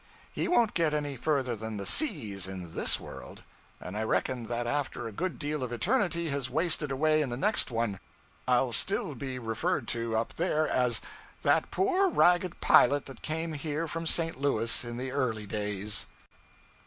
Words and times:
He 0.33 0.47
won't 0.47 0.73
get 0.73 0.95
any 0.95 1.15
further 1.15 1.55
than 1.55 1.77
the 1.77 1.85
C's 1.85 2.47
in 2.47 2.69
_this 2.71 2.97
_world, 2.99 3.43
and 3.79 3.95
I 3.95 4.01
reckon 4.03 4.47
that 4.47 4.65
after 4.65 5.07
a 5.07 5.11
good 5.11 5.37
deal 5.37 5.61
of 5.61 5.71
eternity 5.71 6.29
has 6.29 6.49
wasted 6.49 6.91
away 6.91 7.21
in 7.21 7.29
the 7.29 7.37
next 7.37 7.69
one, 7.69 7.99
I'll 8.47 8.73
still 8.73 9.13
be 9.13 9.37
referred 9.37 9.87
to 9.89 10.17
up 10.17 10.33
there 10.37 10.67
as 10.67 11.01
"that 11.43 11.69
poor, 11.69 12.09
ragged 12.09 12.59
pilot 12.61 13.05
that 13.05 13.21
came 13.21 13.53
here 13.53 13.87
from 13.87 14.07
St. 14.07 14.41
Louis 14.41 14.83
in 14.83 14.97
the 14.97 15.11
early 15.11 15.45
days!" 15.45 16.07